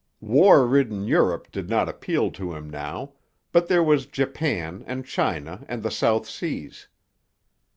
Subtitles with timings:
[0.23, 3.13] War ridden Europe did not appeal to him now,
[3.51, 6.87] but there was Japan and China and the South Seas.